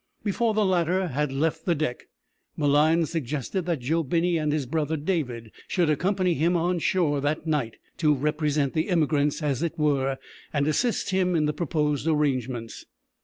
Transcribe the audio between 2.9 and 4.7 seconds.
suggested that Joe Binney and his